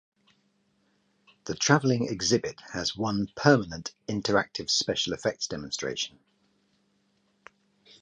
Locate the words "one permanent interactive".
2.97-4.71